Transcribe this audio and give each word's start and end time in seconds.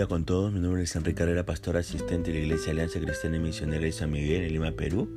día 0.00 0.06
con 0.06 0.24
todos. 0.24 0.50
Mi 0.50 0.60
nombre 0.60 0.82
es 0.82 0.96
Enrique 0.96 1.18
Carrera, 1.18 1.44
pastor 1.44 1.76
asistente 1.76 2.32
de 2.32 2.38
la 2.38 2.44
Iglesia 2.46 2.72
Alianza 2.72 2.98
Cristiana 2.98 3.36
y 3.36 3.40
Misionera 3.40 3.84
de 3.84 3.92
San 3.92 4.10
Miguel 4.10 4.44
en 4.44 4.52
Lima, 4.54 4.72
Perú. 4.72 5.10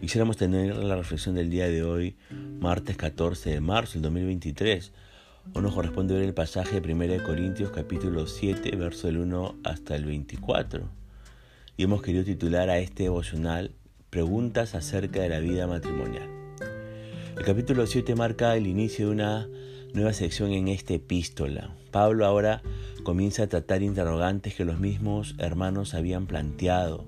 Quisiéramos 0.00 0.36
tener 0.36 0.76
la 0.76 0.94
reflexión 0.94 1.34
del 1.34 1.50
día 1.50 1.66
de 1.66 1.82
hoy, 1.82 2.16
martes 2.60 2.96
14 2.96 3.50
de 3.50 3.60
marzo 3.60 3.94
del 3.94 4.02
2023. 4.02 4.92
Hoy 5.54 5.60
nos 5.60 5.74
corresponde 5.74 6.14
ver 6.14 6.22
el 6.22 6.34
pasaje 6.34 6.80
de 6.80 6.92
1 6.92 7.24
Corintios 7.24 7.70
capítulo 7.70 8.28
7, 8.28 8.76
verso 8.76 9.08
del 9.08 9.18
1 9.18 9.56
hasta 9.64 9.96
el 9.96 10.04
24. 10.04 10.88
Y 11.76 11.82
hemos 11.82 12.00
querido 12.00 12.22
titular 12.22 12.70
a 12.70 12.78
este 12.78 13.04
devocional 13.04 13.72
Preguntas 14.10 14.76
acerca 14.76 15.22
de 15.22 15.30
la 15.30 15.40
vida 15.40 15.66
matrimonial. 15.66 16.30
El 17.36 17.44
capítulo 17.44 17.84
7 17.88 18.14
marca 18.14 18.56
el 18.56 18.68
inicio 18.68 19.06
de 19.06 19.12
una 19.12 19.48
nueva 19.96 20.12
sección 20.12 20.52
en 20.52 20.68
esta 20.68 20.92
epístola. 20.92 21.70
Pablo 21.90 22.26
ahora 22.26 22.60
comienza 23.02 23.44
a 23.44 23.46
tratar 23.46 23.82
interrogantes 23.82 24.54
que 24.54 24.66
los 24.66 24.78
mismos 24.78 25.34
hermanos 25.38 25.94
habían 25.94 26.26
planteado. 26.26 27.06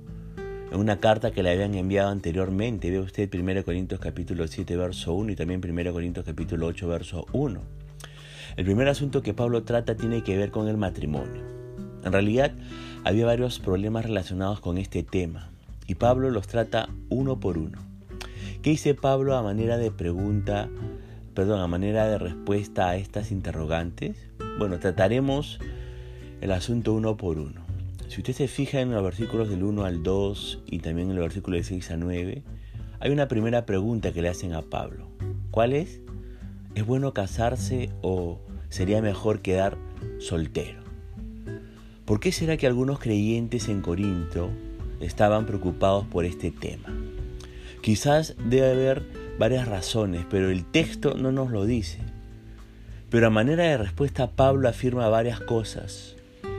En 0.73 0.81
una 0.81 0.99
carta 0.99 1.31
que 1.31 1.43
le 1.43 1.51
habían 1.51 1.75
enviado 1.75 2.09
anteriormente, 2.09 2.91
ve 2.91 2.99
usted 2.99 3.29
1 3.33 3.63
Corintios 3.63 4.01
capítulo 4.01 4.49
7 4.49 4.75
verso 4.79 5.13
1 5.13 5.33
y 5.33 5.37
también 5.37 5.61
1 5.63 5.93
Corintios 5.93 6.25
capítulo 6.25 6.67
8 6.67 6.89
verso 6.89 7.27
1. 7.33 7.61
El 8.57 8.65
primer 8.65 8.89
asunto 8.89 9.21
que 9.21 9.35
Pablo 9.35 9.65
trata 9.65 9.95
tiene 9.95 10.23
que 10.23 10.39
ver 10.39 10.51
con 10.51 10.67
el 10.67 10.79
matrimonio. 10.79 11.43
En 12.05 12.13
realidad 12.13 12.53
había 13.05 13.27
varios 13.27 13.59
problemas 13.59 14.07
relacionados 14.07 14.61
con 14.61 14.79
este 14.79 15.03
tema 15.03 15.51
y 15.87 15.97
Pablo 15.97 16.31
los 16.31 16.47
trata 16.47 16.89
uno 17.11 17.39
por 17.39 17.59
uno. 17.59 17.81
¿Qué 18.63 18.71
dice 18.71 18.95
Pablo 18.95 19.37
a 19.37 19.43
manera 19.43 19.77
de 19.77 19.91
pregunta 19.91 20.71
perdón, 21.39 21.61
a 21.61 21.69
manera 21.69 22.09
de 22.09 22.19
respuesta 22.19 22.89
a 22.89 22.97
estas 22.97 23.31
interrogantes? 23.31 24.17
Bueno, 24.59 24.81
trataremos 24.81 25.61
el 26.41 26.51
asunto 26.51 26.93
uno 26.93 27.17
por 27.17 27.39
uno. 27.39 27.65
Si 28.09 28.23
usted 28.23 28.33
se 28.33 28.49
fija 28.49 28.81
en 28.81 28.91
los 28.91 29.05
versículos 29.05 29.49
del 29.49 29.63
1 29.63 29.85
al 29.85 30.03
2 30.03 30.65
y 30.67 30.81
también 30.81 31.11
en 31.11 31.15
el 31.15 31.23
versículo 31.23 31.57
de 31.57 31.63
6 31.63 31.93
a 31.93 31.97
9, 31.97 32.43
hay 32.99 33.11
una 33.13 33.29
primera 33.29 33.67
pregunta 33.67 34.11
que 34.11 34.21
le 34.21 34.31
hacen 34.31 34.53
a 34.53 34.63
Pablo. 34.63 35.07
¿Cuál 35.53 35.75
es? 35.75 36.01
¿Es 36.75 36.85
bueno 36.85 37.15
casarse 37.15 37.91
o 38.03 38.41
sería 38.69 39.01
mejor 39.01 39.41
quedar 39.41 39.79
soltero? 40.19 40.83
¿Por 42.05 42.19
qué 42.19 42.33
será 42.33 42.57
que 42.57 42.67
algunos 42.67 42.99
creyentes 42.99 43.69
en 43.69 43.81
Corinto 43.81 44.51
estaban 44.99 45.47
preocupados 45.47 46.05
por 46.05 46.25
este 46.25 46.51
tema? 46.51 46.93
Quizás 47.81 48.35
debe 48.45 48.73
haber 48.73 49.18
varias 49.39 49.69
razones, 49.69 50.27
pero 50.29 50.51
el 50.51 50.65
texto 50.65 51.15
no 51.15 51.33
nos 51.33 51.51
lo 51.51 51.65
dice. 51.65 51.99
Pero 53.11 53.29
a 53.29 53.31
manera 53.31 53.65
de 53.65 53.79
respuesta 53.79 54.31
Pablo 54.31 54.69
afirma 54.69 55.09
varias 55.09 55.41
cosas. 55.41 56.17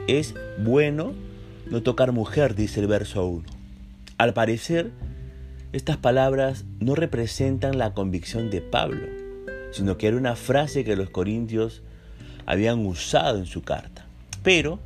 Es 0.08 0.33
bueno 0.58 1.13
no 1.69 1.83
tocar 1.83 2.11
mujer, 2.11 2.55
dice 2.55 2.80
el 2.80 2.88
verso 2.88 3.25
1. 3.25 3.45
Al 4.17 4.33
parecer, 4.33 4.91
estas 5.72 5.97
palabras 5.97 6.66
no 6.80 6.95
representan 6.95 7.77
la 7.77 7.94
convicción 7.94 8.50
de 8.50 8.61
Pablo, 8.61 9.05
sino 9.72 9.97
que 9.97 10.07
era 10.07 10.17
una 10.17 10.35
frase 10.35 10.83
que 10.83 10.95
los 10.95 11.11
corintios 11.11 11.83
habían 12.47 12.85
usado 12.85 13.38
en 13.38 13.45
su 13.45 13.61
carta. 13.61 14.07
Pero 14.41 14.80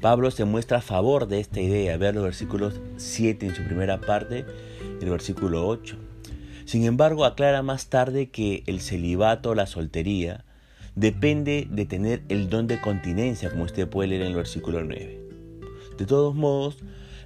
Pablo 0.00 0.30
se 0.30 0.44
muestra 0.44 0.78
a 0.78 0.82
favor 0.82 1.26
de 1.26 1.40
esta 1.40 1.60
idea. 1.60 1.96
Ver 1.96 2.14
los 2.14 2.24
versículos 2.24 2.80
7 2.98 3.46
en 3.46 3.54
su 3.54 3.62
primera 3.62 4.00
parte 4.00 4.44
y 5.00 5.04
el 5.04 5.10
versículo 5.10 5.66
8. 5.66 6.09
Sin 6.70 6.84
embargo, 6.84 7.24
aclara 7.24 7.62
más 7.62 7.88
tarde 7.88 8.30
que 8.30 8.62
el 8.68 8.80
celibato 8.80 9.50
o 9.50 9.54
la 9.56 9.66
soltería 9.66 10.44
depende 10.94 11.66
de 11.68 11.84
tener 11.84 12.22
el 12.28 12.48
don 12.48 12.68
de 12.68 12.80
continencia, 12.80 13.50
como 13.50 13.64
usted 13.64 13.88
puede 13.88 14.10
leer 14.10 14.22
en 14.22 14.28
el 14.28 14.36
versículo 14.36 14.84
9. 14.84 15.20
De 15.98 16.06
todos 16.06 16.36
modos, 16.36 16.78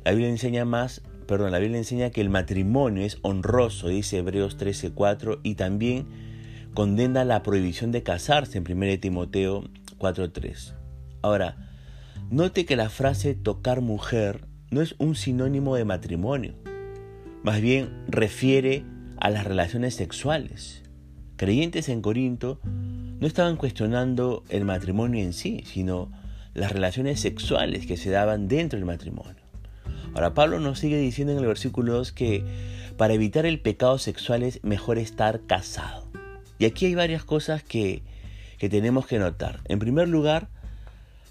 la 0.02 0.12
Biblia 0.12 0.30
enseña 0.30 0.64
más, 0.64 1.02
perdón, 1.26 1.52
la 1.52 1.58
Biblia 1.58 1.76
enseña 1.76 2.08
que 2.08 2.22
el 2.22 2.30
matrimonio 2.30 3.04
es 3.04 3.18
honroso, 3.20 3.88
dice 3.88 4.16
Hebreos 4.16 4.56
13:4, 4.56 5.40
y 5.42 5.56
también 5.56 6.06
condena 6.72 7.22
la 7.26 7.42
prohibición 7.42 7.92
de 7.92 8.02
casarse 8.02 8.56
en 8.56 8.64
1 8.64 8.98
Timoteo 8.98 9.64
4:3. 9.98 10.72
Ahora, 11.20 11.68
note 12.30 12.64
que 12.64 12.76
la 12.76 12.88
frase 12.88 13.34
tocar 13.34 13.82
mujer 13.82 14.46
no 14.70 14.80
es 14.80 14.94
un 14.96 15.14
sinónimo 15.14 15.76
de 15.76 15.84
matrimonio. 15.84 16.54
Más 17.42 17.60
bien 17.60 17.90
refiere 18.08 18.86
a 19.24 19.30
las 19.30 19.44
relaciones 19.44 19.94
sexuales. 19.94 20.82
Creyentes 21.36 21.88
en 21.88 22.02
Corinto 22.02 22.60
no 22.62 23.26
estaban 23.26 23.56
cuestionando 23.56 24.44
el 24.50 24.66
matrimonio 24.66 25.24
en 25.24 25.32
sí, 25.32 25.64
sino 25.64 26.12
las 26.52 26.70
relaciones 26.72 27.20
sexuales 27.20 27.86
que 27.86 27.96
se 27.96 28.10
daban 28.10 28.48
dentro 28.48 28.78
del 28.78 28.84
matrimonio. 28.84 29.42
Ahora 30.12 30.34
Pablo 30.34 30.60
nos 30.60 30.78
sigue 30.78 30.98
diciendo 30.98 31.32
en 31.32 31.38
el 31.38 31.46
versículo 31.46 31.94
2 31.94 32.12
que 32.12 32.44
para 32.98 33.14
evitar 33.14 33.46
el 33.46 33.60
pecado 33.60 33.96
sexual 33.96 34.42
es 34.42 34.62
mejor 34.62 34.98
estar 34.98 35.40
casado. 35.46 36.06
Y 36.58 36.66
aquí 36.66 36.84
hay 36.84 36.94
varias 36.94 37.24
cosas 37.24 37.62
que, 37.62 38.02
que 38.58 38.68
tenemos 38.68 39.06
que 39.06 39.18
notar. 39.18 39.62
En 39.64 39.78
primer 39.78 40.06
lugar, 40.06 40.50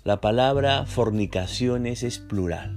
la 0.03 0.19
palabra 0.19 0.87
fornicaciones 0.87 2.01
es 2.01 2.17
plural. 2.17 2.75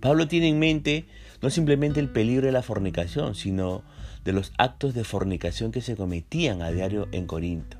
Pablo 0.00 0.26
tiene 0.26 0.48
en 0.48 0.58
mente 0.58 1.04
no 1.42 1.50
simplemente 1.50 2.00
el 2.00 2.08
peligro 2.08 2.46
de 2.46 2.52
la 2.52 2.62
fornicación, 2.62 3.34
sino 3.34 3.84
de 4.28 4.34
los 4.34 4.52
actos 4.58 4.92
de 4.92 5.04
fornicación 5.04 5.72
que 5.72 5.80
se 5.80 5.96
cometían 5.96 6.60
a 6.60 6.70
diario 6.70 7.08
en 7.12 7.26
Corinto. 7.26 7.78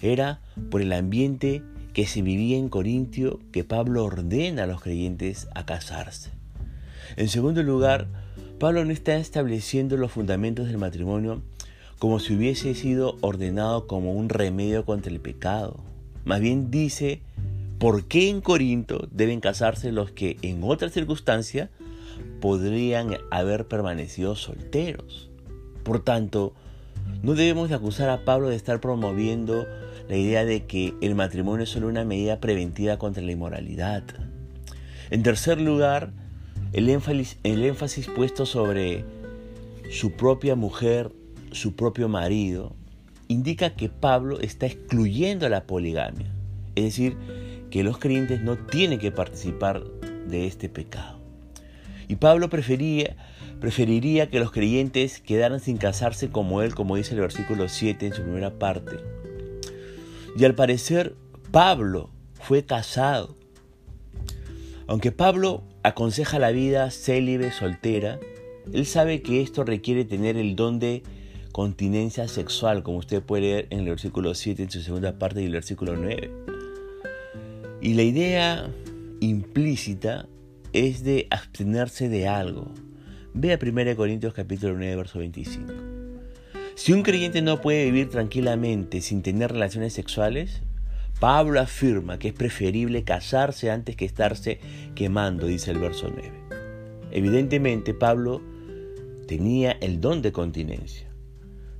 Era 0.00 0.40
por 0.70 0.80
el 0.80 0.90
ambiente 0.94 1.62
que 1.92 2.06
se 2.06 2.22
vivía 2.22 2.56
en 2.56 2.70
Corintio 2.70 3.40
que 3.52 3.62
Pablo 3.62 4.02
ordena 4.02 4.62
a 4.62 4.66
los 4.66 4.80
creyentes 4.80 5.48
a 5.54 5.66
casarse. 5.66 6.30
En 7.16 7.28
segundo 7.28 7.62
lugar, 7.62 8.06
Pablo 8.58 8.86
no 8.86 8.90
está 8.90 9.16
estableciendo 9.16 9.98
los 9.98 10.12
fundamentos 10.12 10.66
del 10.66 10.78
matrimonio 10.78 11.42
como 11.98 12.20
si 12.20 12.34
hubiese 12.34 12.74
sido 12.74 13.18
ordenado 13.20 13.86
como 13.86 14.14
un 14.14 14.30
remedio 14.30 14.86
contra 14.86 15.12
el 15.12 15.20
pecado. 15.20 15.84
Más 16.24 16.40
bien 16.40 16.70
dice 16.70 17.20
por 17.78 18.06
qué 18.06 18.30
en 18.30 18.40
Corinto 18.40 19.08
deben 19.10 19.40
casarse 19.40 19.92
los 19.92 20.10
que 20.10 20.38
en 20.40 20.64
otra 20.64 20.88
circunstancia 20.88 21.68
podrían 22.40 23.18
haber 23.30 23.68
permanecido 23.68 24.36
solteros. 24.36 25.28
Por 25.86 26.00
tanto, 26.00 26.52
no 27.22 27.36
debemos 27.36 27.68
de 27.68 27.76
acusar 27.76 28.08
a 28.08 28.24
Pablo 28.24 28.48
de 28.48 28.56
estar 28.56 28.80
promoviendo 28.80 29.66
la 30.08 30.16
idea 30.16 30.44
de 30.44 30.66
que 30.66 30.94
el 31.00 31.14
matrimonio 31.14 31.62
es 31.62 31.70
solo 31.70 31.86
una 31.86 32.04
medida 32.04 32.40
preventiva 32.40 32.98
contra 32.98 33.22
la 33.22 33.30
inmoralidad. 33.30 34.02
En 35.10 35.22
tercer 35.22 35.60
lugar, 35.60 36.10
el 36.72 36.88
énfasis, 36.88 37.38
el 37.44 37.64
énfasis 37.64 38.08
puesto 38.08 38.46
sobre 38.46 39.04
su 39.88 40.10
propia 40.10 40.56
mujer, 40.56 41.12
su 41.52 41.76
propio 41.76 42.08
marido, 42.08 42.74
indica 43.28 43.76
que 43.76 43.88
Pablo 43.88 44.40
está 44.40 44.66
excluyendo 44.66 45.48
la 45.48 45.68
poligamia. 45.68 46.26
Es 46.74 46.82
decir, 46.82 47.16
que 47.70 47.84
los 47.84 47.98
creyentes 47.98 48.42
no 48.42 48.56
tienen 48.56 48.98
que 48.98 49.12
participar 49.12 49.84
de 49.84 50.48
este 50.48 50.68
pecado. 50.68 51.15
Y 52.08 52.16
Pablo 52.16 52.48
prefería 52.48 53.16
preferiría 53.60 54.28
que 54.28 54.38
los 54.38 54.52
creyentes 54.52 55.20
quedaran 55.20 55.60
sin 55.60 55.78
casarse 55.78 56.28
como 56.28 56.62
él, 56.62 56.74
como 56.74 56.96
dice 56.96 57.14
el 57.14 57.20
versículo 57.20 57.68
7 57.68 58.06
en 58.06 58.12
su 58.12 58.22
primera 58.22 58.58
parte. 58.58 58.96
Y 60.36 60.44
al 60.44 60.54
parecer 60.54 61.14
Pablo 61.50 62.10
fue 62.34 62.64
casado. 62.64 63.34
Aunque 64.86 65.10
Pablo 65.10 65.64
aconseja 65.82 66.38
la 66.38 66.50
vida 66.50 66.90
célibe, 66.90 67.50
soltera, 67.50 68.20
él 68.72 68.86
sabe 68.86 69.22
que 69.22 69.40
esto 69.40 69.64
requiere 69.64 70.04
tener 70.04 70.36
el 70.36 70.54
don 70.54 70.78
de 70.78 71.02
continencia 71.52 72.28
sexual, 72.28 72.82
como 72.82 72.98
usted 72.98 73.22
puede 73.22 73.42
leer 73.42 73.66
en 73.70 73.80
el 73.80 73.86
versículo 73.86 74.34
7 74.34 74.64
en 74.64 74.70
su 74.70 74.82
segunda 74.82 75.18
parte 75.18 75.42
y 75.42 75.46
el 75.46 75.52
versículo 75.52 75.96
9. 75.96 76.30
Y 77.80 77.94
la 77.94 78.02
idea 78.02 78.70
implícita 79.20 80.28
es 80.76 81.02
de 81.02 81.26
abstenerse 81.30 82.10
de 82.10 82.28
algo, 82.28 82.70
Ve 83.32 83.52
a 83.52 83.58
1 83.60 83.96
Corintios 83.96 84.34
capítulo 84.34 84.74
9, 84.74 84.96
verso 84.96 85.18
25. 85.18 85.72
Si 86.74 86.92
un 86.92 87.02
creyente 87.02 87.40
no 87.40 87.62
puede 87.62 87.86
vivir 87.86 88.10
tranquilamente 88.10 89.00
sin 89.00 89.22
tener 89.22 89.52
relaciones 89.52 89.94
sexuales, 89.94 90.62
Pablo 91.18 91.60
afirma 91.60 92.18
que 92.18 92.28
es 92.28 92.34
preferible 92.34 93.04
casarse 93.04 93.70
antes 93.70 93.96
que 93.96 94.04
estarse 94.04 94.60
quemando, 94.94 95.46
dice 95.46 95.70
el 95.70 95.78
verso 95.78 96.10
9. 96.10 96.30
Evidentemente 97.10 97.94
Pablo 97.94 98.42
tenía 99.26 99.72
el 99.72 100.00
don 100.00 100.20
de 100.20 100.32
continencia. 100.32 101.06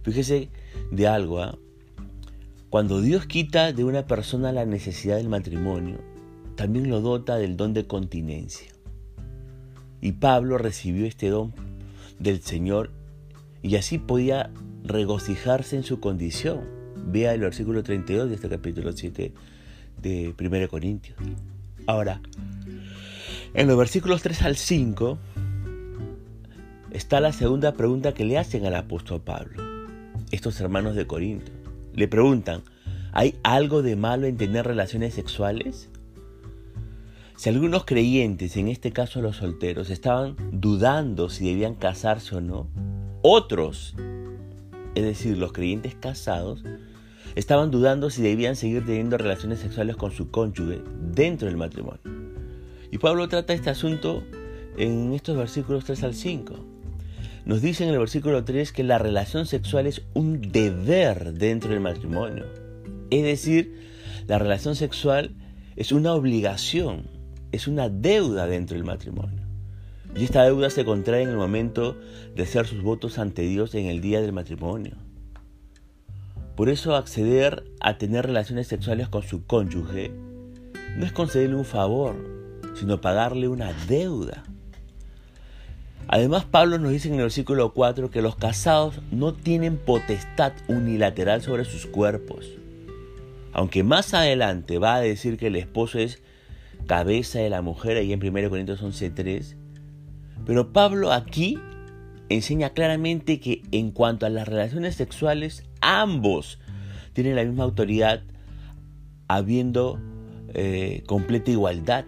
Fíjese 0.02 0.48
de 0.90 1.06
algo, 1.06 1.40
¿ah? 1.40 1.58
cuando 2.70 3.00
Dios 3.00 3.26
quita 3.26 3.72
de 3.72 3.84
una 3.84 4.06
persona 4.06 4.52
la 4.52 4.64
necesidad 4.64 5.16
del 5.16 5.28
matrimonio, 5.28 5.98
también 6.54 6.88
lo 6.88 7.00
dota 7.00 7.37
del 7.37 7.56
don 7.56 7.75
de 7.75 7.87
continencia. 7.87 8.75
Y 10.00 10.12
Pablo 10.12 10.58
recibió 10.58 11.06
este 11.06 11.28
don 11.28 11.52
del 12.19 12.40
Señor 12.43 12.90
y 13.62 13.76
así 13.76 13.98
podía 13.98 14.50
regocijarse 14.84 15.76
en 15.76 15.82
su 15.82 16.00
condición. 16.00 16.60
Vea 17.08 17.34
el 17.34 17.40
versículo 17.40 17.82
32 17.82 18.28
de 18.28 18.34
este 18.34 18.48
capítulo 18.48 18.93
7 18.93 19.32
de 20.02 20.34
1 20.38 20.69
Corintios. 20.69 21.16
Ahora, 21.87 22.20
en 23.54 23.66
los 23.66 23.76
versículos 23.76 24.22
3 24.22 24.43
al 24.43 24.56
5 24.56 25.19
está 26.90 27.20
la 27.20 27.32
segunda 27.32 27.72
pregunta 27.72 28.12
que 28.12 28.25
le 28.25 28.38
hacen 28.38 28.66
al 28.66 28.75
apóstol 28.75 29.20
Pablo, 29.20 29.62
estos 30.31 30.60
hermanos 30.60 30.96
de 30.96 31.06
Corinto. 31.06 31.52
Le 31.94 32.08
preguntan, 32.08 32.62
¿hay 33.12 33.37
algo 33.43 33.82
de 33.82 33.96
malo 33.96 34.26
en 34.26 34.37
tener 34.37 34.66
relaciones 34.66 35.14
sexuales? 35.14 35.88
Si 37.36 37.50
algunos 37.50 37.84
creyentes, 37.84 38.56
en 38.56 38.68
este 38.68 38.92
caso 38.92 39.20
los 39.20 39.36
solteros, 39.36 39.90
estaban 39.90 40.36
dudando 40.52 41.28
si 41.28 41.46
debían 41.46 41.74
casarse 41.74 42.34
o 42.34 42.40
no, 42.40 42.66
otros, 43.20 43.94
es 44.94 45.04
decir, 45.04 45.36
los 45.36 45.52
creyentes 45.52 45.94
casados, 45.94 46.64
estaban 47.34 47.70
dudando 47.70 48.08
si 48.08 48.22
debían 48.22 48.56
seguir 48.56 48.86
teniendo 48.86 49.18
relaciones 49.18 49.58
sexuales 49.58 49.96
con 49.96 50.12
su 50.12 50.30
cónyuge 50.30 50.80
dentro 51.12 51.46
del 51.46 51.58
matrimonio. 51.58 52.00
Y 52.90 52.96
Pablo 52.96 53.28
trata 53.28 53.52
este 53.52 53.68
asunto 53.68 54.24
en 54.78 55.12
estos 55.12 55.36
versículos 55.36 55.84
3 55.84 56.04
al 56.04 56.14
5. 56.14 56.54
Nos 57.44 57.60
dice 57.60 57.84
en 57.84 57.90
el 57.90 57.98
versículo 57.98 58.44
3 58.44 58.72
que 58.72 58.82
la 58.82 58.96
relación 58.96 59.44
sexual 59.44 59.86
es 59.86 60.00
un 60.14 60.40
deber 60.40 61.34
dentro 61.34 61.68
del 61.68 61.80
matrimonio. 61.80 62.46
Es 63.10 63.24
decir, 63.24 63.78
la 64.26 64.38
relación 64.38 64.74
sexual 64.74 65.34
es 65.76 65.92
una 65.92 66.14
obligación 66.14 67.15
es 67.52 67.69
una 67.69 67.88
deuda 67.88 68.46
dentro 68.46 68.76
del 68.76 68.84
matrimonio. 68.84 69.43
Y 70.14 70.25
esta 70.25 70.44
deuda 70.44 70.70
se 70.70 70.84
contrae 70.84 71.22
en 71.22 71.28
el 71.28 71.37
momento 71.37 71.96
de 72.34 72.43
hacer 72.43 72.66
sus 72.66 72.82
votos 72.82 73.19
ante 73.19 73.43
Dios 73.43 73.75
en 73.75 73.87
el 73.87 74.00
día 74.00 74.20
del 74.20 74.32
matrimonio. 74.32 74.96
Por 76.56 76.70
eso 76.70 76.96
acceder 76.96 77.64
a 77.81 77.98
tener 77.98 78.25
relaciones 78.25 78.66
sexuales 78.66 79.08
con 79.08 79.22
su 79.22 79.44
cónyuge 79.44 80.10
no 80.96 81.04
es 81.04 81.12
concederle 81.12 81.56
un 81.56 81.66
favor, 81.66 82.16
sino 82.75 83.00
pagarle 83.00 83.48
una 83.48 83.72
deuda. 83.87 84.44
Además, 86.08 86.44
Pablo 86.44 86.78
nos 86.78 86.93
dice 86.93 87.08
en 87.08 87.14
el 87.14 87.22
versículo 87.22 87.75
4 87.75 88.10
que 88.10 88.22
los 88.22 88.37
casados 88.37 89.00
no 89.10 89.34
tienen 89.34 89.76
potestad 89.76 90.52
unilateral 90.69 91.43
sobre 91.43 91.64
sus 91.64 91.87
cuerpos. 91.87 92.46
Aunque 93.52 93.82
más 93.82 94.14
adelante 94.14 94.78
va 94.78 94.94
a 94.94 95.00
decir 95.00 95.37
que 95.37 95.48
el 95.48 95.56
esposo 95.56 95.98
es 95.98 96.22
cabeza 96.86 97.38
de 97.38 97.50
la 97.50 97.62
mujer, 97.62 97.96
ahí 97.96 98.12
en 98.12 98.24
1 98.24 98.48
Corintios 98.48 98.82
11.3. 98.82 99.56
Pero 100.44 100.72
Pablo 100.72 101.12
aquí 101.12 101.58
enseña 102.28 102.70
claramente 102.70 103.40
que 103.40 103.62
en 103.72 103.90
cuanto 103.90 104.26
a 104.26 104.30
las 104.30 104.48
relaciones 104.48 104.94
sexuales, 104.96 105.64
ambos 105.80 106.58
tienen 107.12 107.36
la 107.36 107.44
misma 107.44 107.64
autoridad, 107.64 108.22
habiendo 109.28 109.98
eh, 110.54 111.02
completa 111.06 111.50
igualdad. 111.50 112.04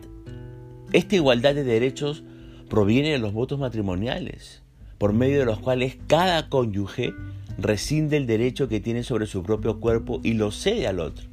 Esta 0.92 1.16
igualdad 1.16 1.54
de 1.54 1.64
derechos 1.64 2.25
proviene 2.69 3.10
de 3.10 3.19
los 3.19 3.32
votos 3.32 3.58
matrimoniales, 3.58 4.62
por 4.98 5.12
medio 5.12 5.40
de 5.40 5.44
los 5.44 5.58
cuales 5.58 5.98
cada 6.06 6.48
cónyuge 6.48 7.12
rescinde 7.58 8.16
el 8.16 8.26
derecho 8.26 8.69
que 8.69 8.80
tiene 8.80 9.02
sobre 9.02 9.26
su 9.26 9.42
propio 9.42 9.80
cuerpo 9.80 10.20
y 10.22 10.34
lo 10.34 10.50
cede 10.50 10.86
al 10.86 11.00
otro. 11.00 11.27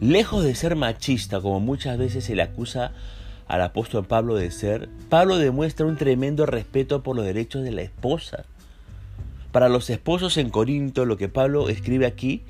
Lejos 0.00 0.44
de 0.44 0.54
ser 0.54 0.76
machista, 0.76 1.40
como 1.40 1.58
muchas 1.58 1.98
veces 1.98 2.24
se 2.24 2.36
le 2.36 2.42
acusa 2.42 2.92
al 3.48 3.62
apóstol 3.62 4.06
Pablo 4.06 4.36
de 4.36 4.50
ser, 4.52 4.88
Pablo 5.08 5.38
demuestra 5.38 5.86
un 5.86 5.96
tremendo 5.96 6.46
respeto 6.46 7.02
por 7.02 7.16
los 7.16 7.24
derechos 7.24 7.64
de 7.64 7.72
la 7.72 7.82
esposa. 7.82 8.44
Para 9.50 9.68
los 9.68 9.90
esposos 9.90 10.36
en 10.36 10.50
Corinto, 10.50 11.04
lo 11.04 11.16
que 11.16 11.28
Pablo 11.28 11.68
escribe 11.68 12.06
aquí 12.06 12.42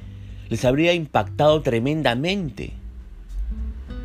les 0.50 0.64
habría 0.64 0.92
impactado 0.92 1.62
tremendamente. 1.62 2.72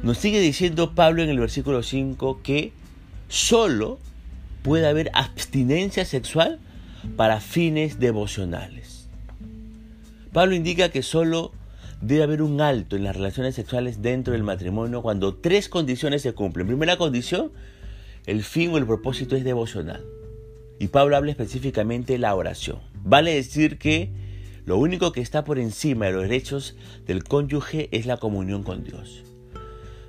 Nos 0.04 0.18
sigue 0.18 0.40
diciendo 0.40 0.94
Pablo 0.94 1.22
en 1.24 1.30
el 1.30 1.40
versículo 1.40 1.84
5 1.84 2.42
que 2.44 2.72
solo 3.28 4.00
puede 4.62 4.88
haber 4.88 5.10
abstinencia 5.14 6.06
sexual 6.06 6.60
para 7.18 7.42
fines 7.42 8.00
devocionales. 8.00 9.10
Pablo 10.32 10.56
indica 10.56 10.90
que 10.90 11.04
solo 11.04 11.52
debe 12.04 12.24
haber 12.24 12.42
un 12.42 12.60
alto 12.60 12.98
en 12.98 13.06
las 13.06 13.16
relaciones 13.16 13.56
sexuales 13.56 14.02
dentro 14.02 14.34
del 14.34 14.44
matrimonio 14.44 15.02
cuando 15.02 15.36
tres 15.36 15.70
condiciones 15.70 16.22
se 16.22 16.34
cumplen. 16.34 16.68
Primera 16.68 16.98
condición, 16.98 17.52
el 18.26 18.44
fin 18.44 18.72
o 18.72 18.78
el 18.78 18.86
propósito 18.86 19.38
es 19.38 19.46
devocional. 19.46 20.04
Y 20.80 20.88
Pablo 20.88 21.16
habla 21.16 21.32
específicamente 21.32 22.14
de 22.14 22.20
la 22.20 22.36
oración. 22.36 22.80
Vale 23.06 23.34
decir 23.34 23.78
que 23.78 24.12
lo 24.66 24.78
único 24.78 25.14
que 25.14 25.22
está 25.22 25.46
por 25.46 25.60
encima 25.60 26.08
de 26.08 26.12
los 26.12 26.24
derechos 26.24 26.76
del 27.06 27.24
cónyuge 27.24 27.88
es 27.94 28.06
la 28.06 28.18
comunión 28.18 28.64
con 28.64 28.84
Dios. 28.84 29.24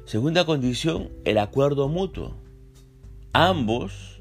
Segunda 0.04 0.44
condición, 0.44 1.10
el 1.24 1.38
acuerdo 1.38 1.88
mutuo. 1.88 2.36
Ambos 3.32 4.20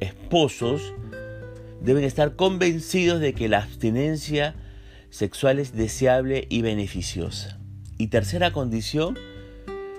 esposos 0.00 0.92
deben 1.80 2.04
estar 2.04 2.36
convencidos 2.36 3.20
de 3.20 3.32
que 3.32 3.48
la 3.48 3.58
abstinencia 3.58 4.54
sexual 5.16 5.58
es 5.58 5.72
deseable 5.72 6.46
y 6.50 6.60
beneficiosa. 6.60 7.58
Y 7.96 8.08
tercera 8.08 8.52
condición, 8.52 9.18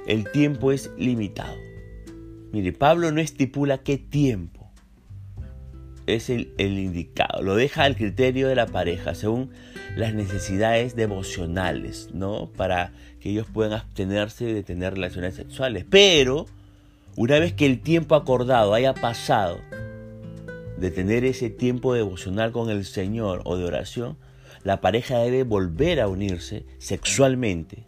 el 0.05 0.31
tiempo 0.31 0.71
es 0.71 0.91
limitado. 0.97 1.55
Mire, 2.51 2.71
Pablo 2.71 3.11
no 3.11 3.19
estipula 3.19 3.79
qué 3.79 3.97
tiempo 3.97 4.71
es 6.05 6.29
el, 6.29 6.53
el, 6.57 6.77
indicado, 6.77 7.41
lo 7.41 7.55
deja 7.55 7.83
al 7.83 7.97
criterio 7.97 8.47
de 8.47 8.55
la 8.55 8.67
pareja 8.67 9.13
según 9.13 9.51
las 9.97 10.13
necesidades 10.13 10.95
devocionales, 10.95 12.09
¿no? 12.13 12.49
Para 12.55 12.93
que 13.19 13.31
ellos 13.31 13.47
puedan 13.51 13.73
abstenerse 13.73 14.45
de 14.45 14.63
tener 14.63 14.93
relaciones 14.93 15.35
sexuales. 15.35 15.85
Pero, 15.89 16.45
una 17.17 17.39
vez 17.39 17.53
que 17.53 17.65
el 17.65 17.81
tiempo 17.81 18.15
acordado 18.15 18.73
haya 18.73 18.93
pasado 18.93 19.59
de 20.77 20.91
tener 20.91 21.25
ese 21.25 21.49
tiempo 21.49 21.93
devocional 21.93 22.51
con 22.51 22.69
el 22.69 22.85
Señor 22.85 23.41
o 23.43 23.57
de 23.57 23.65
oración, 23.65 24.15
la 24.67 24.81
pareja 24.81 25.19
debe 25.19 25.43
volver 25.43 26.01
a 26.01 26.09
unirse 26.09 26.65
sexualmente. 26.77 27.85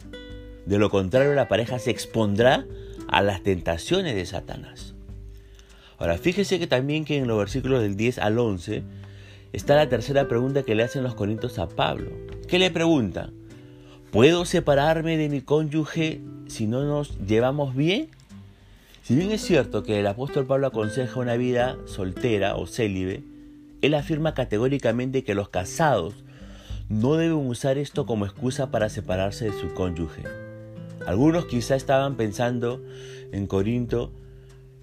De 0.64 0.78
lo 0.78 0.88
contrario, 0.88 1.34
la 1.34 1.46
pareja 1.46 1.78
se 1.78 1.90
expondrá 1.90 2.64
a 3.06 3.20
las 3.20 3.42
tentaciones 3.42 4.14
de 4.14 4.24
Satanás. 4.24 4.94
Ahora, 5.98 6.16
fíjese 6.16 6.58
que 6.58 6.66
también 6.66 7.04
que 7.04 7.18
en 7.18 7.28
los 7.28 7.36
versículos 7.36 7.82
del 7.82 7.98
10 7.98 8.20
al 8.20 8.38
11 8.38 8.82
está 9.52 9.76
la 9.76 9.90
tercera 9.90 10.26
pregunta 10.26 10.62
que 10.62 10.74
le 10.74 10.82
hacen 10.82 11.02
los 11.02 11.14
corintios 11.14 11.58
a 11.58 11.68
Pablo. 11.68 12.12
¿Qué 12.48 12.58
le 12.58 12.70
preguntan? 12.70 13.34
¿Puedo 14.10 14.46
separarme 14.46 15.18
de 15.18 15.28
mi 15.28 15.42
cónyuge 15.42 16.22
si 16.46 16.66
no 16.66 16.84
nos 16.84 17.18
llevamos 17.18 17.76
bien? 17.76 18.08
Si 19.02 19.14
bien 19.14 19.32
es 19.32 19.42
cierto 19.42 19.82
que 19.82 20.00
el 20.00 20.06
apóstol 20.06 20.46
Pablo 20.46 20.68
aconseja 20.68 21.20
una 21.20 21.36
vida 21.36 21.76
soltera 21.84 22.56
o 22.56 22.66
célibe, 22.66 23.22
él 23.82 23.92
afirma 23.92 24.32
categóricamente 24.32 25.24
que 25.24 25.34
los 25.34 25.50
casados 25.50 26.14
no 26.90 27.14
deben 27.14 27.46
usar 27.46 27.78
esto 27.78 28.04
como 28.04 28.26
excusa 28.26 28.72
para 28.72 28.88
separarse 28.88 29.44
de 29.44 29.52
su 29.52 29.72
cónyuge. 29.74 30.24
Algunos 31.06 31.46
quizá 31.46 31.76
estaban 31.76 32.16
pensando 32.16 32.82
en 33.30 33.46
Corinto 33.46 34.12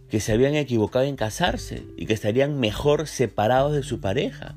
que 0.10 0.22
se 0.22 0.32
habían 0.32 0.56
equivocado 0.56 1.04
en 1.04 1.18
casarse 1.18 1.84
y 1.98 2.06
que 2.06 2.14
estarían 2.14 2.62
mejor 2.62 3.08
separados 3.08 3.74
de 3.74 3.84
su 3.84 4.00
pareja. 4.00 4.56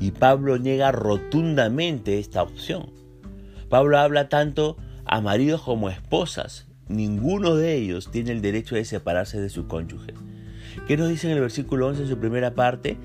Y 0.00 0.12
Pablo 0.12 0.56
niega 0.56 0.90
rotundamente 0.90 2.18
esta 2.18 2.42
opción. 2.42 2.90
Pablo 3.68 3.98
habla 3.98 4.30
tanto 4.30 4.78
a 5.04 5.20
maridos 5.20 5.60
como 5.60 5.88
a 5.88 5.92
esposas. 5.92 6.66
Ninguno 6.88 7.56
de 7.56 7.74
ellos 7.74 8.10
tiene 8.10 8.32
el 8.32 8.40
derecho 8.40 8.74
de 8.74 8.86
separarse 8.86 9.38
de 9.38 9.50
su 9.50 9.66
cónyuge. 9.66 10.14
¿Qué 10.88 10.96
nos 10.96 11.10
dice 11.10 11.26
en 11.26 11.34
el 11.34 11.42
versículo 11.42 11.88
11 11.88 12.02
en 12.02 12.08
su 12.08 12.18
primera 12.18 12.54
parte? 12.54 12.96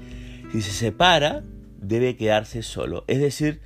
Si 0.53 0.61
se 0.61 0.71
separa, 0.71 1.43
debe 1.81 2.15
quedarse 2.15 2.63
solo. 2.63 3.03
Es 3.07 3.19
decir, 3.19 3.59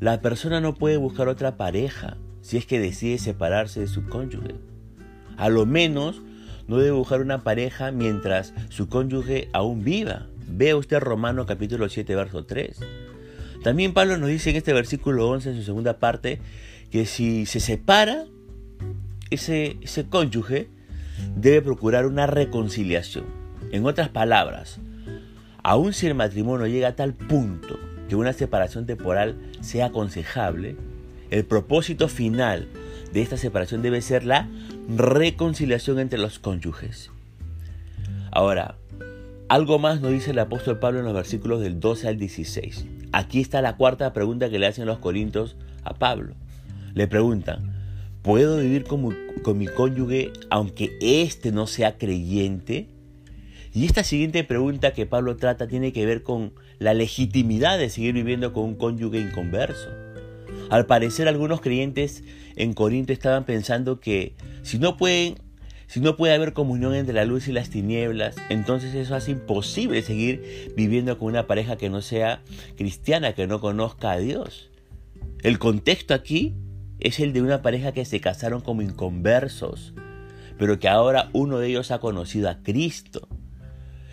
la 0.00 0.20
persona 0.20 0.60
no 0.60 0.74
puede 0.74 0.96
buscar 0.96 1.28
otra 1.28 1.56
pareja 1.56 2.16
si 2.40 2.56
es 2.56 2.66
que 2.66 2.80
decide 2.80 3.18
separarse 3.18 3.80
de 3.80 3.86
su 3.86 4.08
cónyuge. 4.08 4.54
A 5.36 5.48
lo 5.50 5.66
menos 5.66 6.22
no 6.66 6.78
debe 6.78 6.92
buscar 6.92 7.20
una 7.20 7.44
pareja 7.44 7.92
mientras 7.92 8.54
su 8.70 8.88
cónyuge 8.88 9.48
aún 9.52 9.84
viva. 9.84 10.26
Vea 10.48 10.76
usted 10.76 10.98
Romano 10.98 11.46
capítulo 11.46 11.88
7, 11.88 12.14
verso 12.16 12.44
3. 12.44 12.80
También 13.62 13.92
Pablo 13.92 14.16
nos 14.18 14.30
dice 14.30 14.50
en 14.50 14.56
este 14.56 14.72
versículo 14.72 15.28
11, 15.28 15.50
en 15.50 15.56
su 15.56 15.62
segunda 15.62 15.98
parte, 15.98 16.40
que 16.90 17.06
si 17.06 17.44
se 17.44 17.60
separa 17.60 18.24
ese, 19.30 19.76
ese 19.82 20.08
cónyuge, 20.08 20.68
debe 21.36 21.60
procurar 21.62 22.06
una 22.06 22.26
reconciliación. 22.26 23.26
En 23.72 23.84
otras 23.84 24.08
palabras, 24.08 24.80
Aun 25.68 25.92
si 25.92 26.06
el 26.06 26.14
matrimonio 26.14 26.66
llega 26.66 26.88
a 26.88 26.96
tal 26.96 27.12
punto 27.12 27.78
que 28.08 28.16
una 28.16 28.32
separación 28.32 28.86
temporal 28.86 29.36
sea 29.60 29.88
aconsejable, 29.88 30.76
el 31.28 31.44
propósito 31.44 32.08
final 32.08 32.68
de 33.12 33.20
esta 33.20 33.36
separación 33.36 33.82
debe 33.82 34.00
ser 34.00 34.24
la 34.24 34.48
reconciliación 34.88 35.98
entre 35.98 36.18
los 36.18 36.38
cónyuges. 36.38 37.10
Ahora, 38.32 38.76
algo 39.50 39.78
más 39.78 40.00
nos 40.00 40.10
dice 40.10 40.30
el 40.30 40.38
apóstol 40.38 40.78
Pablo 40.78 41.00
en 41.00 41.04
los 41.04 41.12
versículos 41.12 41.60
del 41.60 41.80
12 41.80 42.08
al 42.08 42.16
16. 42.16 42.86
Aquí 43.12 43.42
está 43.42 43.60
la 43.60 43.76
cuarta 43.76 44.14
pregunta 44.14 44.48
que 44.48 44.58
le 44.58 44.68
hacen 44.68 44.86
los 44.86 45.00
corintios 45.00 45.54
a 45.84 45.92
Pablo. 45.92 46.32
Le 46.94 47.08
preguntan, 47.08 47.74
¿Puedo 48.22 48.56
vivir 48.56 48.84
con 48.84 49.58
mi, 49.58 49.66
cónyuge 49.66 50.32
aunque 50.48 50.96
éste 51.02 51.52
no 51.52 51.66
sea 51.66 51.98
creyente? 51.98 52.88
Y 53.72 53.84
esta 53.84 54.04
siguiente 54.04 54.44
pregunta 54.44 54.92
que 54.92 55.06
Pablo 55.06 55.36
trata 55.36 55.68
tiene 55.68 55.92
que 55.92 56.06
ver 56.06 56.22
con 56.22 56.52
la 56.78 56.94
legitimidad 56.94 57.78
de 57.78 57.90
seguir 57.90 58.14
viviendo 58.14 58.52
con 58.52 58.64
un 58.64 58.74
cónyuge 58.76 59.20
inconverso. 59.20 59.88
Al 60.70 60.86
parecer 60.86 61.28
algunos 61.28 61.60
creyentes 61.60 62.24
en 62.56 62.74
Corinto 62.74 63.12
estaban 63.12 63.44
pensando 63.44 64.00
que 64.00 64.34
si 64.62 64.78
no 64.78 64.96
pueden 64.96 65.36
si 65.86 66.00
no 66.00 66.16
puede 66.16 66.34
haber 66.34 66.52
comunión 66.52 66.94
entre 66.94 67.14
la 67.14 67.24
luz 67.24 67.48
y 67.48 67.52
las 67.52 67.70
tinieblas, 67.70 68.36
entonces 68.50 68.94
eso 68.94 69.14
hace 69.14 69.30
imposible 69.30 70.02
seguir 70.02 70.74
viviendo 70.76 71.16
con 71.16 71.28
una 71.28 71.46
pareja 71.46 71.78
que 71.78 71.88
no 71.88 72.02
sea 72.02 72.42
cristiana, 72.76 73.32
que 73.32 73.46
no 73.46 73.58
conozca 73.58 74.10
a 74.10 74.18
Dios. 74.18 74.68
El 75.42 75.58
contexto 75.58 76.12
aquí 76.12 76.54
es 77.00 77.20
el 77.20 77.32
de 77.32 77.40
una 77.40 77.62
pareja 77.62 77.92
que 77.92 78.04
se 78.04 78.20
casaron 78.20 78.60
como 78.60 78.82
inconversos, 78.82 79.94
pero 80.58 80.78
que 80.78 80.88
ahora 80.88 81.30
uno 81.32 81.58
de 81.58 81.68
ellos 81.68 81.90
ha 81.90 82.00
conocido 82.00 82.50
a 82.50 82.62
Cristo. 82.62 83.26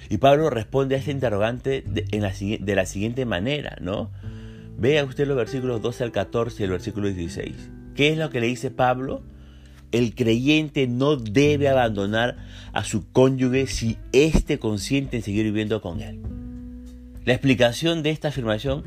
Y 0.10 0.18
Pablo 0.18 0.50
responde 0.50 0.96
a 0.96 1.00
este 1.00 1.12
interrogante 1.12 1.84
de, 1.86 2.76
la, 2.76 2.86
siguiente 2.86 3.26
manera, 3.26 3.78
¿no? 3.82 4.12
Vea 4.78 5.04
usted 5.04 5.28
los 5.28 5.38
versículos 5.38 5.82
12 5.82 6.04
al 6.04 6.12
14 6.12 6.62
y 6.62 6.66
el 6.66 6.72
versículo 6.72 7.08
16. 7.08 7.56
¿Qué 7.96 8.10
es 8.10 8.18
lo 8.18 8.30
que 8.30 8.42
le 8.42 8.48
dice 8.48 8.72
Pablo? 8.72 9.24
El 9.92 10.14
creyente 10.14 10.88
no 10.88 11.16
debe 11.16 11.70
abandonar 11.70 12.38
a 12.74 12.84
su 12.84 13.10
cónyuge 13.12 13.68
si 13.68 13.98
éste 14.12 14.60
consiente 14.60 15.18
en 15.18 15.24
seguir 15.24 15.46
viviendo 15.46 15.82
con 15.82 16.02
él. 16.02 16.20
La 17.24 17.34
explicación 17.34 18.04
de 18.04 18.12
esta 18.12 18.28
afirmación 18.28 18.84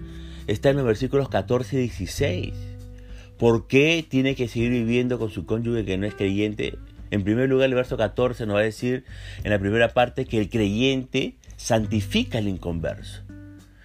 está 0.47 0.71
en 0.71 0.77
los 0.77 0.85
versículos 0.85 1.29
14 1.29 1.77
y 1.77 1.81
16. 1.81 2.53
¿Por 3.39 3.67
qué 3.67 4.05
tiene 4.07 4.35
que 4.35 4.49
seguir 4.49 4.71
viviendo 4.71 5.19
con 5.19 5.31
su 5.31 5.47
cónyuge 5.47 5.85
que 5.85 5.97
no 5.97 6.07
es 6.07 6.15
creyente? 6.15 6.77
En 7.11 7.25
primer 7.25 7.49
lugar, 7.49 7.69
el 7.69 7.75
verso 7.75 7.97
14 7.97 8.47
nos 8.47 8.57
va 8.57 8.61
a 8.61 8.65
decir 8.65 9.05
en 9.45 9.51
la 9.51 9.59
primera 9.59 9.89
parte 9.95 10.27
que 10.27 10.39
el 10.39 10.51
creyente 10.51 11.37
santifica 11.57 12.39
al 12.39 12.49
inconverso. 12.49 13.23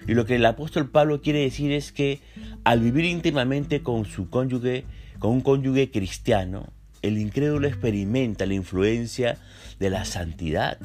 Y 0.08 0.14
lo 0.14 0.26
que 0.26 0.36
el 0.36 0.46
apóstol 0.46 0.90
Pablo 0.90 1.22
quiere 1.22 1.40
decir 1.40 1.72
es 1.72 1.92
que 1.92 2.20
al 2.64 2.82
vivir 2.82 3.06
íntimamente 3.06 3.82
con 3.82 4.06
su 4.06 4.30
cónyuge, 4.30 4.84
con 5.20 5.32
un 5.32 5.42
cónyuge 5.42 5.92
cristiano, 5.92 6.68
el 7.02 7.18
incrédulo 7.18 7.68
experimenta 7.68 8.46
la 8.46 8.54
influencia 8.54 9.38
de 9.80 9.90
la 9.90 10.04
santidad. 10.06 10.78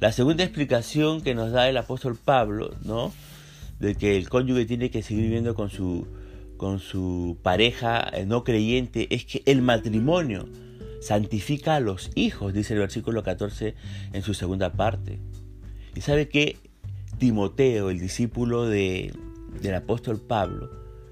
La 0.00 0.10
segunda 0.10 0.42
explicación 0.42 1.20
que 1.20 1.34
nos 1.34 1.52
da 1.52 1.68
el 1.68 1.76
apóstol 1.76 2.16
Pablo, 2.16 2.74
¿no? 2.84 3.12
De 3.78 3.94
que 3.94 4.16
el 4.16 4.28
cónyuge 4.28 4.64
tiene 4.64 4.90
que 4.90 5.02
seguir 5.02 5.24
viviendo 5.24 5.54
con 5.54 5.70
su, 5.70 6.08
con 6.56 6.80
su 6.80 7.38
pareja 7.42 8.08
eh, 8.12 8.26
no 8.26 8.42
creyente, 8.42 9.14
es 9.14 9.24
que 9.24 9.42
el 9.46 9.62
matrimonio 9.62 10.48
santifica 11.02 11.76
a 11.76 11.80
los 11.80 12.10
hijos, 12.14 12.54
dice 12.54 12.74
el 12.74 12.80
versículo 12.80 13.22
14 13.22 13.74
en 14.12 14.22
su 14.22 14.34
segunda 14.34 14.72
parte. 14.72 15.18
Y 15.94 16.00
sabe 16.00 16.28
que 16.28 16.56
Timoteo, 17.18 17.90
el 17.90 17.98
discípulo 18.00 18.66
de, 18.66 19.12
del 19.60 19.74
apóstol 19.74 20.20
Pablo, 20.20 20.70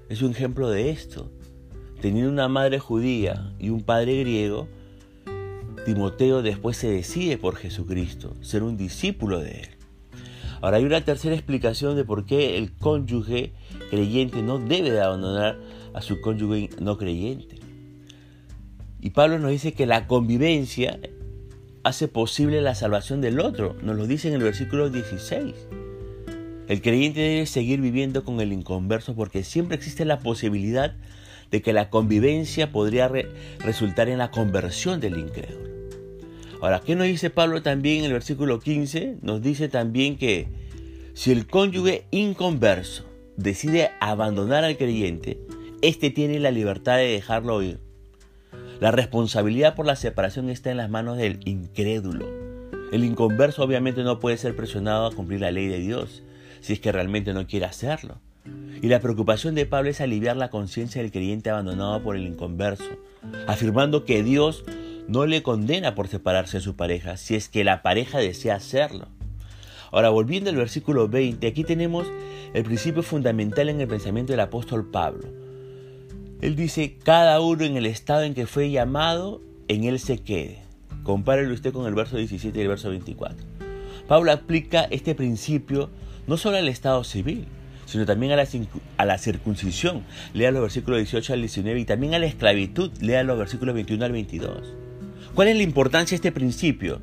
es 0.09 0.21
un 0.21 0.31
ejemplo 0.31 0.69
de 0.69 0.89
esto 0.89 1.31
teniendo 2.01 2.31
una 2.31 2.47
madre 2.47 2.79
judía 2.79 3.53
y 3.59 3.69
un 3.69 3.83
padre 3.83 4.19
griego, 4.19 4.67
Timoteo 5.85 6.41
después 6.41 6.75
se 6.75 6.89
decide 6.89 7.37
por 7.37 7.55
Jesucristo, 7.55 8.33
ser 8.41 8.63
un 8.63 8.75
discípulo 8.75 9.39
de 9.39 9.51
él. 9.51 9.69
Ahora 10.61 10.77
hay 10.77 10.83
una 10.83 11.01
tercera 11.05 11.35
explicación 11.35 11.95
de 11.95 12.03
por 12.03 12.25
qué 12.25 12.57
el 12.57 12.73
cónyuge 12.73 13.53
creyente 13.89 14.41
no 14.41 14.59
debe 14.59 14.91
de 14.91 15.01
abandonar 15.01 15.59
a 15.93 16.01
su 16.01 16.21
cónyuge 16.21 16.69
no 16.79 16.97
creyente. 16.97 17.60
Y 19.01 19.09
Pablo 19.09 19.39
nos 19.39 19.49
dice 19.49 19.73
que 19.73 19.87
la 19.87 20.05
convivencia 20.05 20.99
hace 21.83 22.07
posible 22.07 22.61
la 22.61 22.75
salvación 22.75 23.19
del 23.19 23.39
otro. 23.39 23.75
Nos 23.81 23.97
lo 23.97 24.05
dice 24.05 24.27
en 24.27 24.35
el 24.35 24.43
versículo 24.43 24.91
16. 24.91 25.55
El 26.67 26.81
creyente 26.81 27.19
debe 27.19 27.45
seguir 27.47 27.81
viviendo 27.81 28.23
con 28.23 28.39
el 28.39 28.53
inconverso 28.53 29.15
porque 29.15 29.43
siempre 29.43 29.75
existe 29.75 30.05
la 30.05 30.19
posibilidad 30.19 30.95
de 31.49 31.61
que 31.61 31.73
la 31.73 31.89
convivencia 31.89 32.71
podría 32.71 33.11
resultar 33.59 34.07
en 34.07 34.19
la 34.19 34.29
conversión 34.31 34.99
del 35.01 35.17
incrédulo. 35.17 35.71
Ahora, 36.61 36.79
¿qué 36.79 36.95
nos 36.95 37.07
dice 37.07 37.31
Pablo 37.31 37.63
también 37.63 37.99
en 37.99 38.05
el 38.05 38.13
versículo 38.13 38.59
15? 38.59 39.17
Nos 39.23 39.41
dice 39.41 39.67
también 39.67 40.15
que 40.15 40.47
si 41.13 41.31
el 41.31 41.47
cónyuge 41.47 42.05
inconverso 42.11 43.03
decide 43.35 43.89
abandonar 43.99 44.63
al 44.63 44.77
creyente, 44.77 45.39
éste 45.81 46.11
tiene 46.11 46.39
la 46.39 46.51
libertad 46.51 46.97
de 46.97 47.07
dejarlo 47.07 47.63
ir. 47.63 47.79
La 48.81 48.89
responsabilidad 48.89 49.75
por 49.75 49.85
la 49.85 49.95
separación 49.95 50.49
está 50.49 50.71
en 50.71 50.77
las 50.77 50.89
manos 50.89 51.15
del 51.15 51.39
incrédulo. 51.45 52.27
El 52.91 53.03
inconverso 53.03 53.63
obviamente 53.63 54.01
no 54.01 54.17
puede 54.17 54.37
ser 54.37 54.55
presionado 54.55 55.05
a 55.05 55.13
cumplir 55.13 55.39
la 55.41 55.51
ley 55.51 55.67
de 55.67 55.77
Dios 55.77 56.23
si 56.61 56.73
es 56.73 56.79
que 56.79 56.91
realmente 56.91 57.31
no 57.31 57.45
quiere 57.45 57.67
hacerlo. 57.67 58.17
Y 58.81 58.87
la 58.87 58.99
preocupación 58.99 59.53
de 59.53 59.67
Pablo 59.67 59.91
es 59.91 60.01
aliviar 60.01 60.35
la 60.35 60.49
conciencia 60.49 60.99
del 60.99 61.11
creyente 61.11 61.51
abandonado 61.51 62.01
por 62.01 62.15
el 62.15 62.25
inconverso, 62.25 62.89
afirmando 63.45 64.03
que 64.03 64.23
Dios 64.23 64.63
no 65.07 65.27
le 65.27 65.43
condena 65.43 65.93
por 65.93 66.07
separarse 66.07 66.57
de 66.57 66.63
su 66.63 66.75
pareja 66.75 67.17
si 67.17 67.35
es 67.35 67.49
que 67.49 67.63
la 67.63 67.83
pareja 67.83 68.17
desea 68.17 68.55
hacerlo. 68.55 69.09
Ahora, 69.91 70.09
volviendo 70.09 70.49
al 70.49 70.55
versículo 70.55 71.07
20, 71.07 71.45
aquí 71.45 71.63
tenemos 71.63 72.07
el 72.55 72.63
principio 72.63 73.03
fundamental 73.03 73.69
en 73.69 73.79
el 73.79 73.87
pensamiento 73.87 74.33
del 74.33 74.39
apóstol 74.39 74.89
Pablo. 74.89 75.40
Él 76.41 76.55
dice, 76.55 76.97
cada 77.03 77.39
uno 77.39 77.63
en 77.65 77.77
el 77.77 77.85
estado 77.85 78.23
en 78.23 78.33
que 78.33 78.47
fue 78.47 78.71
llamado, 78.71 79.41
en 79.67 79.83
él 79.83 79.99
se 79.99 80.17
quede. 80.17 80.63
Compárelo 81.03 81.53
usted 81.53 81.71
con 81.71 81.85
el 81.85 81.93
verso 81.93 82.17
17 82.17 82.57
y 82.57 82.61
el 82.63 82.67
verso 82.67 82.89
24. 82.89 83.37
Pablo 84.07 84.31
aplica 84.31 84.87
este 84.89 85.13
principio 85.13 85.91
no 86.25 86.37
solo 86.37 86.57
al 86.57 86.67
estado 86.67 87.03
civil, 87.03 87.45
sino 87.85 88.07
también 88.07 88.31
a 88.31 88.37
la, 88.37 88.47
a 88.97 89.05
la 89.05 89.17
circuncisión. 89.19 90.03
Lea 90.33 90.49
los 90.49 90.63
versículos 90.63 90.97
18 90.97 91.33
al 91.33 91.41
19 91.41 91.79
y 91.79 91.85
también 91.85 92.15
a 92.15 92.19
la 92.19 92.25
esclavitud. 92.25 92.91
Lea 93.01 93.21
los 93.23 93.37
versículos 93.37 93.75
21 93.75 94.03
al 94.03 94.11
22. 94.11 94.73
¿Cuál 95.35 95.47
es 95.47 95.55
la 95.55 95.63
importancia 95.63 96.15
de 96.15 96.27
este 96.27 96.31
principio? 96.31 97.01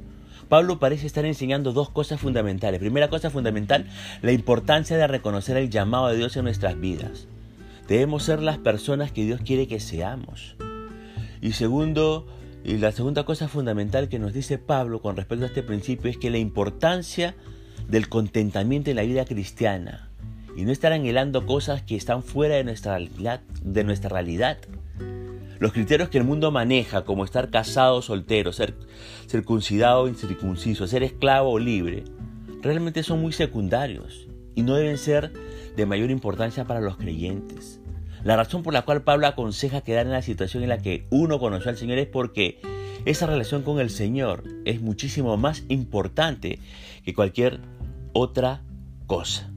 Pablo 0.49 0.81
parece 0.81 1.07
estar 1.07 1.25
enseñando 1.25 1.73
dos 1.73 1.91
cosas 1.91 2.21
fundamentales. 2.21 2.81
Primera 2.81 3.09
cosa 3.09 3.31
fundamental, 3.31 3.87
la 4.21 4.33
importancia 4.33 4.97
de 4.97 5.07
reconocer 5.07 5.57
el 5.57 5.71
llamado 5.71 6.09
de 6.09 6.17
Dios 6.17 6.37
en 6.37 6.45
nuestras 6.45 6.81
vidas. 6.81 7.29
Debemos 7.89 8.23
ser 8.23 8.43
las 8.43 8.59
personas 8.59 9.13
que 9.13 9.25
Dios 9.25 9.41
quiere 9.41 9.67
que 9.67 9.81
seamos. 9.81 10.57
Y 11.41 11.53
segundo, 11.53 12.27
y 12.63 12.77
la 12.77 12.93
segunda 12.93 13.25
cosa 13.25 13.49
fundamental 13.49 14.11
que 14.11 14.19
nos 14.19 14.35
dice 14.35 14.59
Pablo 14.59 15.01
con 15.01 15.17
respecto 15.17 15.45
a 15.45 15.49
este 15.49 15.63
principio 15.63 16.11
es 16.11 16.19
que 16.19 16.29
la 16.29 16.37
importancia 16.37 17.35
del 17.89 18.11
contentamiento 18.11 18.91
en 18.91 18.97
la 18.97 19.03
vida 19.03 19.25
cristiana 19.25 20.11
y 20.55 20.65
no 20.65 20.73
estar 20.73 20.93
anhelando 20.93 21.47
cosas 21.47 21.83
que 21.83 21.97
están 21.97 22.23
fuera 22.23 22.57
de 22.57 22.65
nuestra. 22.65 22.99
De 23.63 23.85
nuestra 23.85 24.11
realidad. 24.11 24.59
Los 25.59 25.73
criterios 25.73 26.11
que 26.11 26.19
el 26.19 26.25
mundo 26.25 26.51
maneja, 26.51 27.05
como 27.05 27.25
estar 27.25 27.51
casado 27.51 27.97
o 27.97 28.03
soltero, 28.03 28.53
ser 28.53 28.75
circuncidado 29.27 30.03
o 30.03 30.09
incircunciso, 30.09 30.87
ser 30.87 31.03
esclavo 31.03 31.51
o 31.51 31.59
libre, 31.59 32.05
realmente 32.61 33.03
son 33.03 33.23
muy 33.23 33.33
secundarios 33.33 34.29
y 34.55 34.63
no 34.63 34.75
deben 34.75 34.99
ser 34.99 35.33
de 35.77 35.87
mayor 35.87 36.11
importancia 36.11 36.65
para 36.65 36.81
los 36.81 36.97
creyentes. 36.97 37.78
La 38.25 38.37
razón 38.37 38.63
por 38.63 38.73
la 38.73 38.83
cual 38.83 39.03
Pablo 39.03 39.27
aconseja 39.27 39.81
quedar 39.81 40.07
en 40.07 40.13
la 40.13 40.23
situación 40.23 40.63
en 40.63 40.69
la 40.71 40.79
que 40.79 41.07
uno 41.11 41.39
conoció 41.39 41.71
al 41.71 41.77
Señor 41.77 41.99
es 41.99 42.07
porque 42.07 42.61
esa 43.05 43.27
relación 43.27 43.63
con 43.63 43.81
el 43.81 43.91
Señor 43.91 44.45
es 44.65 44.81
muchísimo 44.81 45.37
más 45.37 45.63
importante 45.69 46.59
que 47.05 47.15
cualquier 47.15 47.61
otra 48.13 48.63
cosa. 49.07 49.51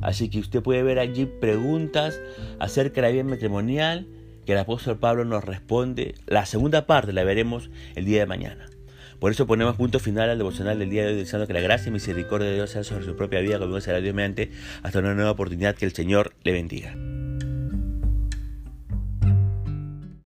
Así 0.00 0.30
que 0.30 0.38
usted 0.38 0.62
puede 0.62 0.82
ver 0.82 0.98
allí 0.98 1.26
preguntas 1.26 2.18
acerca 2.58 2.96
de 2.96 3.02
la 3.02 3.12
vida 3.12 3.24
matrimonial 3.24 4.06
que 4.46 4.52
el 4.52 4.58
apóstol 4.58 4.98
Pablo 4.98 5.24
nos 5.24 5.44
responde. 5.44 6.14
La 6.26 6.46
segunda 6.46 6.86
parte 6.86 7.12
la 7.12 7.24
veremos 7.24 7.70
el 7.94 8.06
día 8.06 8.20
de 8.20 8.26
mañana. 8.26 8.66
Por 9.18 9.30
eso 9.30 9.46
ponemos 9.46 9.76
punto 9.76 9.98
final 9.98 10.30
al 10.30 10.38
devocional 10.38 10.78
del 10.78 10.88
día 10.88 11.02
de 11.02 11.10
hoy, 11.10 11.16
deseando 11.16 11.46
que 11.46 11.52
la 11.52 11.60
gracia 11.60 11.90
y 11.90 11.92
misericordia 11.92 12.48
de 12.48 12.54
Dios 12.54 12.70
sea 12.70 12.84
sobre 12.84 13.04
su 13.04 13.16
propia 13.16 13.40
vida, 13.40 13.58
como 13.58 13.78
será 13.82 14.00
Dios 14.00 14.14
mediante, 14.14 14.50
hasta 14.82 15.00
una 15.00 15.14
nueva 15.14 15.32
oportunidad 15.32 15.74
que 15.74 15.84
el 15.84 15.92
Señor 15.92 16.32
le 16.42 16.52
bendiga. 16.52 16.96